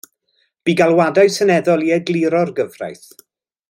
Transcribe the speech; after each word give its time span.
Bu 0.69 0.73
galwadau 0.79 1.27
seneddol 1.35 1.87
i 1.91 1.95
egluro'r 2.01 2.57
gyfraith. 2.63 3.09